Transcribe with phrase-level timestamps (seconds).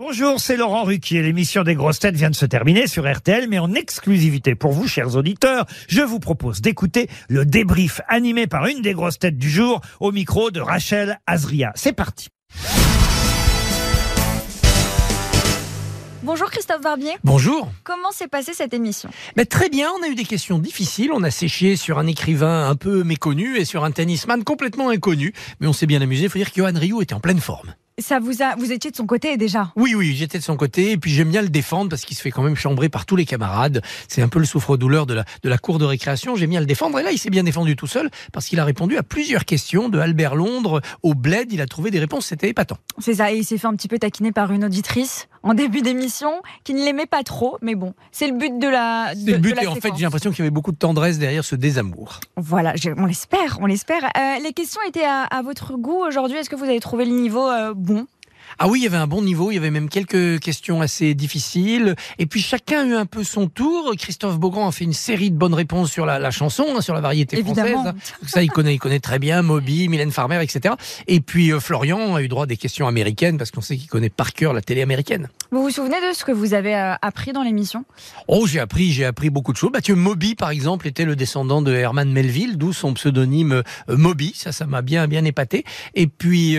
[0.00, 1.22] Bonjour, c'est Laurent Ruquier.
[1.22, 4.86] L'émission des grosses têtes vient de se terminer sur RTL, mais en exclusivité pour vous,
[4.86, 9.50] chers auditeurs, je vous propose d'écouter le débrief animé par une des grosses têtes du
[9.50, 11.72] jour au micro de Rachel Azria.
[11.74, 12.28] C'est parti.
[16.22, 17.16] Bonjour Christophe Barbier.
[17.24, 17.68] Bonjour.
[17.82, 19.10] Comment s'est passée cette émission?
[19.36, 21.10] Mais très bien, on a eu des questions difficiles.
[21.12, 25.32] On a séché sur un écrivain un peu méconnu et sur un tennisman complètement inconnu.
[25.58, 26.26] Mais on s'est bien amusé.
[26.26, 27.74] Il faut dire que Johan Rioux était en pleine forme.
[27.98, 30.92] Ça vous a, vous étiez de son côté déjà Oui, oui, j'étais de son côté.
[30.92, 33.16] Et puis j'aime bien le défendre parce qu'il se fait quand même chambrer par tous
[33.16, 33.82] les camarades.
[34.06, 36.36] C'est un peu le souffre-douleur de la, de la cour de récréation.
[36.36, 36.98] J'aime bien le défendre.
[37.00, 39.88] Et là, il s'est bien défendu tout seul parce qu'il a répondu à plusieurs questions
[39.88, 41.52] de Albert Londres au Bled.
[41.52, 42.26] Il a trouvé des réponses.
[42.26, 42.78] C'était épatant.
[42.98, 43.32] C'est ça.
[43.32, 46.74] Et il s'est fait un petit peu taquiner par une auditrice en début d'émission qui
[46.74, 47.58] ne l'aimait pas trop.
[47.62, 49.12] Mais bon, c'est le but de la.
[49.14, 49.56] C'est le but.
[49.60, 52.20] Et en fait, j'ai l'impression qu'il y avait beaucoup de tendresse derrière ce désamour.
[52.36, 54.04] Voilà, on l'espère, on l'espère.
[54.04, 56.38] Euh, les questions étaient à, à votre goût aujourd'hui.
[56.38, 58.06] Est-ce que vous avez trouvé le niveau euh, bon?
[58.58, 61.14] Ah oui, il y avait un bon niveau, il y avait même quelques questions assez
[61.14, 61.94] difficiles.
[62.18, 63.92] Et puis chacun a eu un peu son tour.
[63.96, 66.94] Christophe Beaugrand a fait une série de bonnes réponses sur la, la chanson, hein, sur
[66.94, 67.82] la variété Évidemment.
[67.82, 67.94] française.
[68.26, 70.74] Ça, il connaît, il connaît très bien Moby, Mylène Farmer, etc.
[71.06, 73.88] Et puis euh, Florian a eu droit à des questions américaines parce qu'on sait qu'il
[73.88, 75.28] connaît par cœur la télé américaine.
[75.52, 77.84] Vous vous souvenez de ce que vous avez euh, appris dans l'émission?
[78.26, 79.70] Oh, j'ai appris, j'ai appris beaucoup de choses.
[79.72, 84.32] Mathieu Moby, par exemple, était le descendant de Herman Melville, d'où son pseudonyme euh, Moby.
[84.34, 85.64] Ça, ça m'a bien, bien épaté.
[85.94, 86.56] Et puis,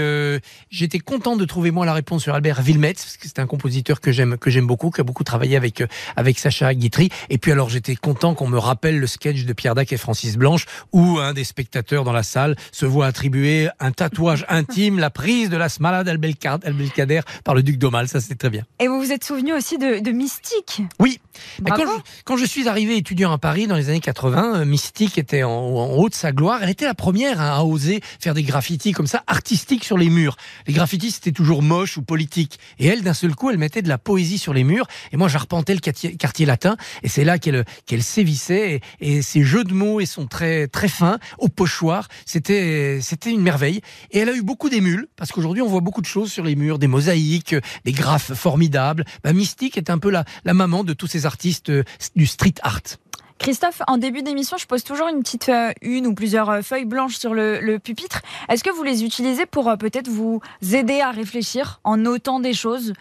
[0.69, 3.99] j'étais content de trouver moi la réponse sur Albert Wilmetz, parce que c'est un compositeur
[3.99, 7.09] que j'aime, que j'aime beaucoup, qui a beaucoup travaillé avec euh, avec Sacha Guitry.
[7.29, 10.37] Et puis alors, j'étais content qu'on me rappelle le sketch de Pierre Dac et Francis
[10.37, 15.09] Blanche, où un des spectateurs dans la salle se voit attribuer un tatouage intime, la
[15.09, 18.07] prise de la Smala d'Albelkader par le duc d'Aumale.
[18.07, 18.63] Ça, c'était très bien.
[18.79, 20.83] Et vous vous êtes souvenu aussi de, de Mystique?
[20.99, 21.19] Oui.
[21.65, 25.17] Quand je, quand je suis arrivé étudiant à Paris dans les années 80, euh, Mystique
[25.17, 26.59] était en, en haut de sa gloire.
[26.61, 30.35] Elle était la première à oser faire des graffitis comme ça, artistiques sur les murs.
[30.67, 32.59] Les graffitis, c'était toujours moche ou politique.
[32.79, 34.87] Et elle, d'un seul coup, elle mettait de la poésie sur les murs.
[35.11, 36.75] Et moi, j'arpentais le quartier, latin.
[37.03, 38.81] Et c'est là qu'elle qu'elle sévissait.
[39.01, 43.31] Et, et ses jeux de mots et son très, très fin, au pochoir, c'était c'était
[43.31, 43.81] une merveille.
[44.11, 46.55] Et elle a eu beaucoup d'émules, parce qu'aujourd'hui, on voit beaucoup de choses sur les
[46.55, 49.05] murs, des mosaïques, des graphes formidables.
[49.23, 51.83] Bah, Mystique est un peu la, la maman de tous ces artistes euh,
[52.15, 52.97] du street art.
[53.39, 56.85] Christophe, en début d'émission, je pose toujours une petite euh, une ou plusieurs euh, feuilles
[56.85, 58.21] blanches sur le, pupitre.
[58.49, 60.41] Est-ce que vous les utilisez pour euh, peut-être vous
[60.73, 62.93] aider à réfléchir en notant des choses,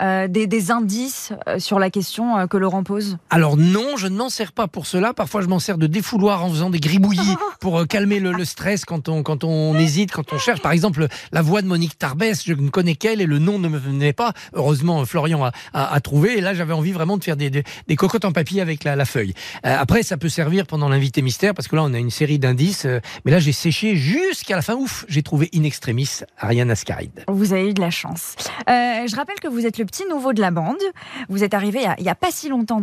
[0.00, 3.18] euh, des, des indices euh, sur la question euh, que Laurent pose?
[3.30, 5.12] Alors non, je ne m'en sers pas pour cela.
[5.14, 8.84] Parfois, je m'en sers de défouloir en faisant des gribouillis pour calmer le, le stress
[8.84, 10.60] quand on, quand on hésite, quand on cherche.
[10.60, 13.68] Par exemple, la voix de Monique Tarbès, je ne connais qu'elle et le nom ne
[13.68, 14.32] me venait pas.
[14.54, 16.38] Heureusement, Florian a, a, a trouvé.
[16.38, 18.96] Et là, j'avais envie vraiment de faire des, des, des cocottes en papier avec la,
[18.96, 19.34] la feuille.
[19.66, 22.38] Euh, après, ça peut servir pendant l'invité mystère parce que là, on a une série
[22.38, 22.86] d'indices.
[22.86, 24.74] euh, mais là, j'ai séché jusqu'à la fin.
[24.74, 26.08] Ouf, j'ai trouvé in extremis
[26.38, 27.24] Ariane Ascaride.
[27.28, 28.34] Vous avez eu de la chance.
[28.68, 30.80] Je rappelle que vous êtes le petit nouveau de la bande.
[31.28, 32.82] Vous êtes arrivé il y a, pas si longtemps.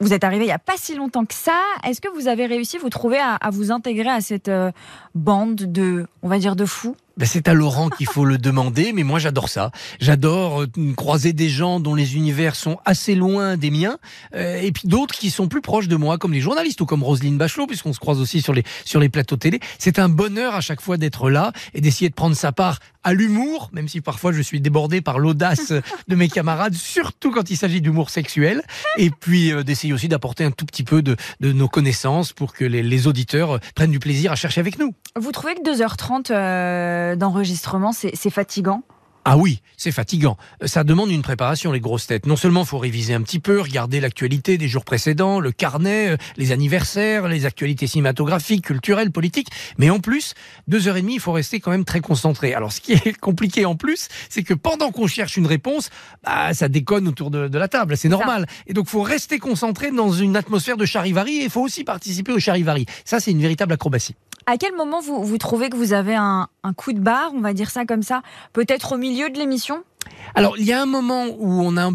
[0.00, 1.60] Vous êtes arrivé il y a pas si longtemps que ça.
[1.86, 4.72] Est-ce que vous avez réussi, vous trouver à, vous intégrer à cette euh,
[5.14, 6.96] bande de, on va dire, de fous?
[7.18, 9.70] Ben, c'est à Laurent qu'il faut le demander, mais moi j'adore ça.
[10.00, 10.66] J'adore euh,
[10.96, 13.98] croiser des gens dont les univers sont assez loin des miens,
[14.34, 17.02] euh, et puis d'autres qui sont plus proches de moi, comme les journalistes ou comme
[17.02, 18.54] Roselyne Bachelot, puisqu'on se croise aussi sur
[19.00, 19.60] les plateaux télé.
[19.78, 23.12] C'est un bonheur à chaque fois d'être là et d'essayer de prendre sa part à
[23.12, 25.72] l'humour, même si parfois je suis débordé par l'audace
[26.08, 28.62] de mes camarades, surtout quand il s'agit d'humour sexuel,
[28.98, 32.52] et puis euh, d'essayer aussi d'apporter un tout petit peu de, de nos connaissances pour
[32.52, 34.94] que les, les auditeurs euh, prennent du plaisir à chercher avec nous.
[35.16, 38.82] Vous trouvez que 2h30 euh, d'enregistrement, c'est fatigant?
[39.24, 40.36] Ah oui, c'est fatigant.
[40.62, 42.26] Euh, Ça demande une préparation, les grosses têtes.
[42.26, 46.16] Non seulement faut réviser un petit peu, regarder l'actualité des jours précédents, le carnet, euh,
[46.36, 50.34] les anniversaires, les actualités cinématographiques, culturelles, politiques, mais en plus,
[50.66, 52.52] deux heures et demie, il faut rester quand même très concentré.
[52.54, 55.90] Alors, ce qui est compliqué en plus, c'est que pendant qu'on cherche une réponse,
[56.24, 58.46] bah, ça déconne autour de, de la table, c'est normal.
[58.66, 62.32] Et donc, faut rester concentré dans une atmosphère de charivari et il faut aussi participer
[62.32, 62.86] au charivari.
[63.04, 64.16] Ça, c'est une véritable acrobatie.
[64.46, 67.40] À quel moment vous, vous trouvez que vous avez un, un coup de barre, on
[67.40, 68.22] va dire ça comme ça?
[68.52, 69.84] Peut-être au milieu de l'émission
[70.34, 71.90] Alors, il y a un moment où on a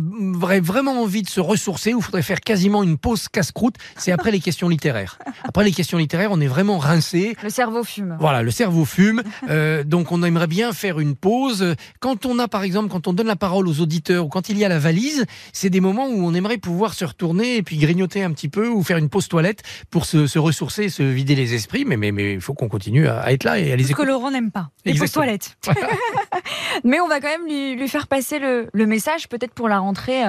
[0.61, 4.31] vraiment envie de se ressourcer, où il faudrait faire quasiment une pause casse-croûte, c'est après
[4.31, 5.17] les questions littéraires.
[5.43, 7.35] Après les questions littéraires, on est vraiment rincé.
[7.41, 8.15] Le cerveau fume.
[8.19, 11.75] Voilà, le cerveau fume, euh, donc on aimerait bien faire une pause.
[11.99, 14.57] Quand on a, par exemple, quand on donne la parole aux auditeurs ou quand il
[14.57, 17.77] y a la valise, c'est des moments où on aimerait pouvoir se retourner et puis
[17.77, 21.35] grignoter un petit peu ou faire une pause toilette pour se, se ressourcer, se vider
[21.35, 21.85] les esprits.
[21.85, 23.93] Mais mais mais il faut qu'on continue à, être là et à les Ce que
[23.93, 24.09] écouter.
[24.09, 24.69] Laurent n'aime pas.
[24.85, 25.57] Les pauses toilettes.
[26.83, 30.21] Mais on va quand même lui, lui faire passer le, message, peut-être pour la rentrée.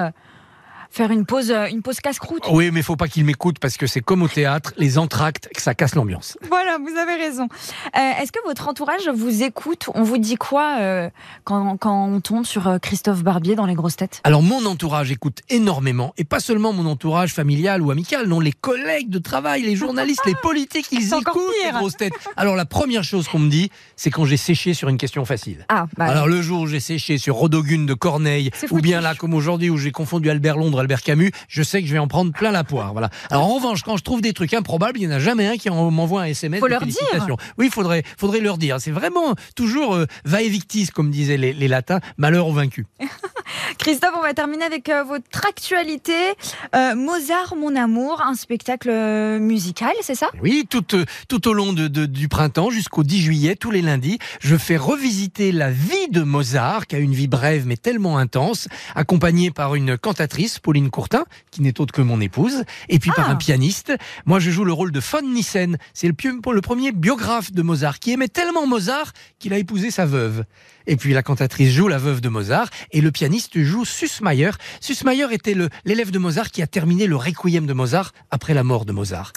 [0.89, 2.43] Faire une pause, euh, une pause casse-croûte.
[2.51, 5.75] Oui, mais faut pas qu'il m'écoute parce que c'est comme au théâtre, les entractes, ça
[5.75, 6.37] casse l'ambiance.
[6.49, 7.47] Voilà, vous avez raison.
[7.95, 9.89] Euh, Est-ce que votre entourage vous écoute?
[9.93, 11.09] On vous dit quoi euh,
[11.43, 14.21] quand, quand on tombe sur Christophe Barbier dans les grosses têtes?
[14.23, 18.51] Alors mon entourage écoute énormément, et pas seulement mon entourage familial ou amical, non, les
[18.51, 22.13] collègues de travail, les journalistes, les politiques, ils écoutent les grosses têtes.
[22.35, 25.65] Alors la première chose qu'on me dit, c'est quand j'ai séché sur une question facile.
[25.69, 29.15] Ah, bah, Alors le jour où j'ai séché sur Rodogune de Corneille, ou bien là
[29.15, 32.07] comme aujourd'hui où j'ai confondu Albert Londres, Albert Camus, je sais que je vais en
[32.07, 32.91] prendre plein la poire.
[32.93, 33.09] Voilà.
[33.29, 35.57] Alors en revanche, quand je trouve des trucs improbables, il n'y en a jamais un
[35.57, 36.59] qui en- m'envoie un SMS.
[36.59, 36.95] Faut de leur dire.
[37.57, 38.77] Oui, il faudrait, faudrait leur dire.
[38.79, 42.85] C'est vraiment toujours euh, va et victis, comme disaient les, les latins, malheur aux vaincus.
[43.77, 46.13] Christophe, on va terminer avec euh, votre actualité.
[46.75, 50.27] Euh, Mozart, mon amour, un spectacle euh, musical, c'est ça?
[50.41, 50.83] Oui, tout,
[51.27, 54.77] tout au long de, de- du printemps jusqu'au 10 juillet, tous les lundis, je fais
[54.77, 59.75] revisiter la vie de Mozart, qui a une vie brève mais tellement intense, accompagnée par
[59.75, 63.33] une cantatrice, Pauline Courtin, qui n'est autre que mon épouse, et puis par Ah.
[63.33, 63.93] un pianiste.
[64.25, 65.77] Moi, je joue le rôle de von Nissen.
[65.93, 70.43] C'est le premier biographe de Mozart, qui aimait tellement Mozart qu'il a épousé sa veuve.
[70.87, 74.51] Et puis la cantatrice joue la veuve de Mozart et le pianiste joue Sussmayer.
[74.79, 78.85] Sussmayer était l'élève de Mozart qui a terminé le requiem de Mozart après la mort
[78.85, 79.33] de Mozart.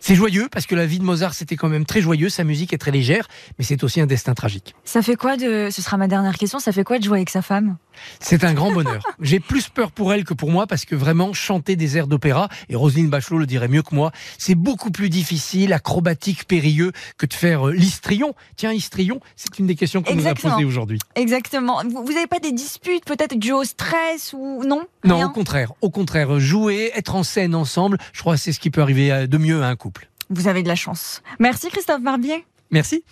[0.00, 2.72] C'est joyeux parce que la vie de Mozart c'était quand même très joyeux, sa musique
[2.72, 3.26] est très légère,
[3.58, 4.74] mais c'est aussi un destin tragique.
[4.84, 5.68] Ça fait quoi de.
[5.70, 6.58] Ce sera ma dernière question.
[6.60, 7.76] Ça fait quoi de jouer avec sa femme?
[8.20, 9.02] C'est un grand bonheur.
[9.20, 12.48] J'ai plus peur pour elle que pour moi parce que vraiment chanter des airs d'opéra,
[12.68, 17.26] et Roselyne Bachelot le dirait mieux que moi, c'est beaucoup plus difficile, acrobatique, périlleux que
[17.26, 18.34] de faire euh, l'histrion.
[18.56, 21.00] Tiens, histrion, c'est une des questions qu'on nous a posées aujourd'hui.
[21.16, 21.82] Exactement.
[21.84, 24.82] Vous n'avez pas des disputes, peut-être dû au stress ou non?
[25.04, 25.26] Non, Rien?
[25.26, 28.70] au contraire, au contraire, jouer, être en scène ensemble, je crois que c'est ce qui
[28.70, 29.87] peut arriver à- de mieux à un couple.
[30.30, 31.22] Vous avez de la chance.
[31.38, 32.44] Merci Christophe Barbier.
[32.70, 33.04] Merci.